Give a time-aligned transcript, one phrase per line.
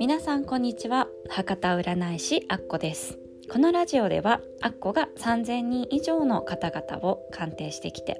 [0.00, 1.08] 皆さんこんにちは。
[1.28, 3.18] 博多占い師アッコです。
[3.52, 8.18] このラジオではアッコが3000人以上の方々を鑑定してきて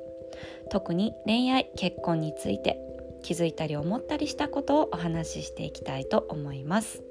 [0.70, 2.78] 特に恋愛結婚について
[3.22, 7.02] 気づいたり思ったりしたことをお話ししていきたいと思います。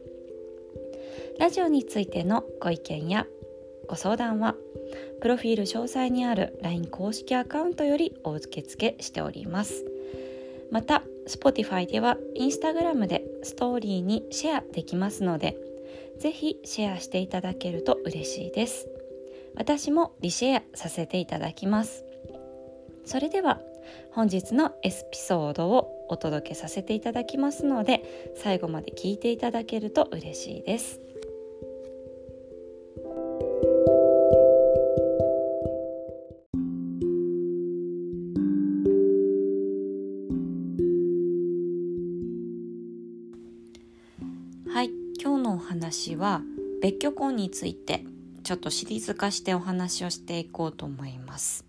[1.39, 3.25] ラジオについてのご意見や
[3.88, 4.54] ご相談は
[5.20, 9.88] プロフィール詳細にある LINE 公式アカウントよりお受け付けしております。
[10.71, 15.57] また Spotify では Instagram でストーリーにシェアできますので
[16.19, 18.87] ぜひシェアしていただけると嬉しいです。
[19.55, 22.05] 私もリシェアさせていただきます。
[23.05, 23.59] それでは
[24.11, 31.00] 本日のエピソードをお届けさせていただきますので最後まで聞いていただけると嬉しいです。
[44.72, 46.42] はい今日のお話は
[46.80, 48.06] 別居婚について
[48.44, 51.66] ちょっとシリーズ化してお話をしていこうと思います。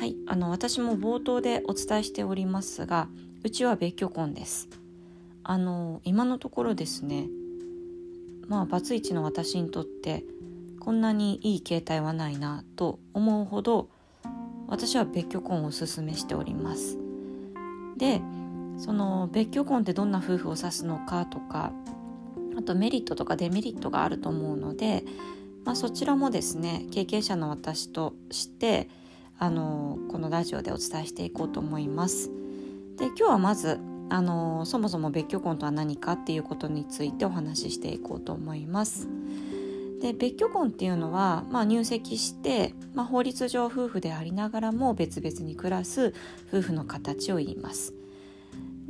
[0.00, 3.08] はい、あの私も冒頭でお伝えしておりますが
[3.44, 4.70] うちは別居婚です。
[5.44, 7.28] あの今のところですね
[8.48, 10.24] まあバツイチの私にとって
[10.80, 13.90] こんなにいい携帯はないなと思うほど
[14.66, 16.96] 私は別居婚をおすすめしております。
[17.98, 18.22] で
[18.82, 21.72] その別居婚ってどんな夫婦を指すのかとか
[22.58, 25.04] あとメリットとかデメリットがあると思うので、
[25.64, 28.88] まあ、そちらもですね経験者の私として
[29.38, 32.28] あのこのラジオでお伝えしていこうと思います。
[32.96, 33.78] で今日はまず
[34.10, 39.08] あのそもそも別居婚とは何かっていうことについてお話ししていこうと思います。
[40.00, 46.12] で別居婚っていうのは、まあ、入籍して、まあ、法律上夫婦でありながらも別々に暮らす
[46.48, 48.01] 夫婦の形を言います。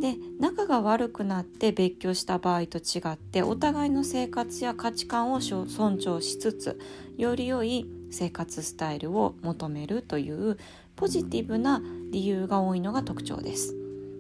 [0.03, 6.81] で仲が悪くなって別居した場合と違ってお互いの生活や価値観を尊重しつつ
[7.17, 10.59] より良い生活スタイルを求めるという
[10.97, 11.81] ポジティブな
[12.11, 13.77] 理由が多いのが特徴です。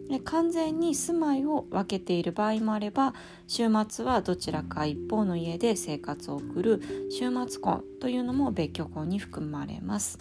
[0.08, 3.12] で完全に住まいを分けている場合もあれば
[3.48, 10.20] 週末はどちらか一方の家で生活を送る週末婚というのも別居婚に含まれます。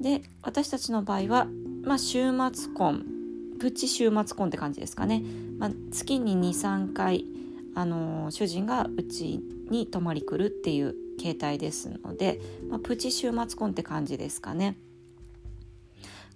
[0.00, 1.46] で私たちの場合は、
[1.84, 3.19] まあ、週末婚
[3.60, 5.22] プチ週末婚って感じですかね、
[5.58, 7.26] まあ、月に23回、
[7.74, 9.40] あのー、主人がうち
[9.70, 12.40] に泊まり来るっていう形態ですので、
[12.70, 14.76] まあ、プチ週末婚って感じですかね。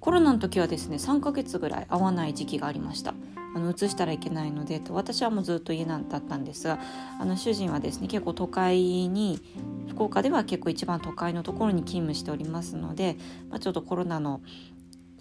[0.01, 3.15] コロナの時はですね3ヶ月ぐらい会わない時期がありました。
[3.57, 6.81] あの移したらいけないのでと私はもうずっと家なんだったんですが
[7.21, 9.41] あの主人はですね結構都会に
[9.89, 13.17] 福岡では結構一番都会のところに勤務しておりますので、
[13.49, 14.43] まあ、ちょっとコロナの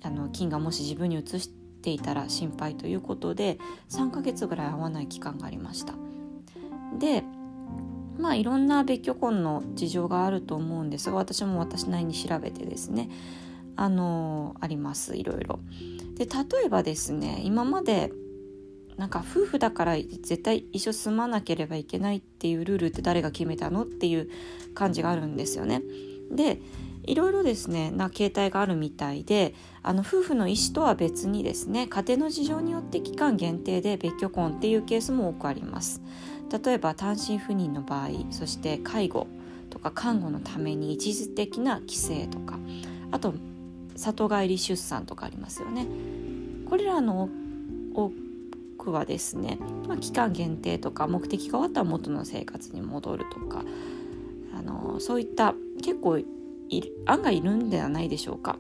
[0.02, 1.50] あの菌がもし自分に移し
[1.84, 5.94] ていたら心配ということで3ヶ月ぐらい会わない期間がありました
[6.98, 7.24] で
[8.18, 13.10] まあいろんな別居婚の事情があると思うんですが私も私なりに調べてですね
[13.76, 15.60] あのありますいろいろ
[16.16, 18.12] で例えばですね今まで
[18.98, 24.30] なんか夫婦だから絶対一緒住まなければいけないっていうルールって誰が決めたのっていう
[24.76, 25.82] 感じがあるんですよね。
[26.32, 26.60] で
[27.04, 36.02] いろいろですねな形態があるみたいであの夫婦の意思とは別にですね家庭の事情によって期間限定で別居婚っていうケースも多くあります。
[36.64, 39.28] 例えば単身赴任の場合そして介護
[39.72, 42.60] とか看護のために一時的な帰省とか
[43.12, 43.34] あと
[43.96, 45.88] 里帰り出産とかありますよね。
[46.70, 47.30] これらの
[47.94, 48.12] 多
[48.78, 49.58] くはですね、
[49.88, 53.64] まあ、期間限定とか目的が終わったら元の生活に戻るとか
[54.54, 56.20] あのそういった結構
[57.06, 58.58] 案外いるんではないでしょうか。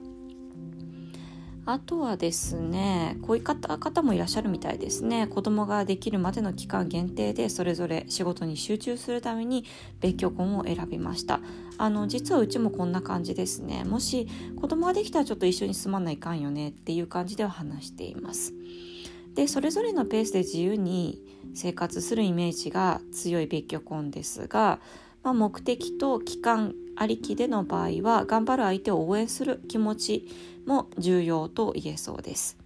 [1.66, 5.28] あとはですねこういう方方もいらっしゃるみたいですね。
[5.28, 9.64] 子供ができるまでの期間限定でそれぞれ仕事に集中するために
[10.02, 11.40] 別居婚を選びました。
[11.78, 13.86] あの実はうちもこんな感じですね。
[13.86, 14.28] もし
[14.60, 18.54] 子供ができたらちょっと一緒に住まないかんよねっていう感じでは話しています。
[19.34, 21.22] でそれぞれのペースで自由に
[21.56, 24.80] 生活するイメージが強い別居婚ですが、
[25.24, 30.28] まあ、目的と期間ありきでの場合は頑張る相手を応援する気持ち
[30.66, 32.58] も重要と言えそうです。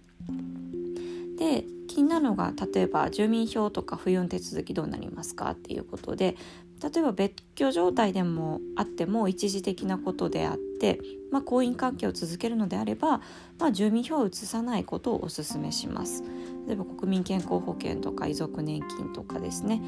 [1.38, 6.36] で気になるのが例えば住民票とか不要手続きどうなりますかっていうことで
[6.82, 11.00] 例えば別居状態でもあっても一時的なことであって、
[11.32, 13.20] まあ、婚姻関係を続けるのであれば、
[13.58, 16.22] まあ、住民票を移さないことをお勧めします。
[16.66, 19.82] 例えば国民健康保険とか遺族年金とかですね、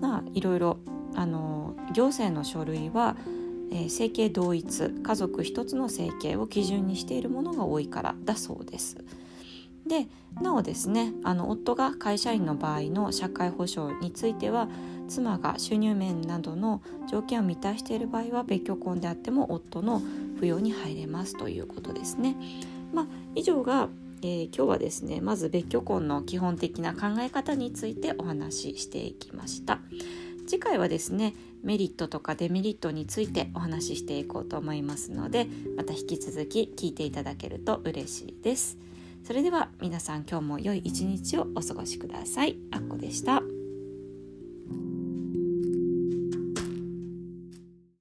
[0.00, 0.78] まあ、いろいろ
[1.14, 3.16] あの行政の書類は
[3.74, 9.02] えー、同一家族一つの整形を基準にしているものが多いからだそうです。
[9.86, 10.06] で
[10.40, 14.68] なおですねあの夫が会社員の場合の社会保障については
[15.08, 20.00] 妻が収入面などの条件を満たしている場合は別居婚であっても夫の
[20.40, 22.36] 扶養に入れますということですね。
[22.94, 23.88] まあ、以上が、
[24.22, 29.80] えー、今日はですねまず別居婚の基本的な考え方についてお話ししていきました。
[30.46, 35.46] 次回はですねメリットとかデメリットについてお話ししていこうと思いますので
[35.76, 38.78] また引き続き聞いていただけると嬉しいです。
[39.24, 42.58] それでは皆さん今日も良い一日をお過ごしください。
[42.72, 43.41] あっこでした。